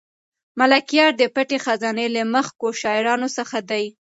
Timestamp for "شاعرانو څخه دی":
2.81-3.85